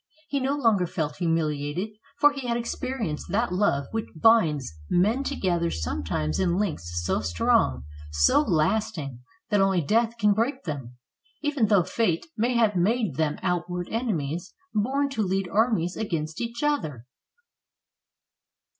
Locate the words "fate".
11.83-12.25